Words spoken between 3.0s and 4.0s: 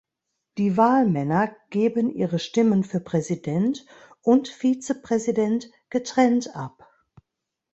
Präsident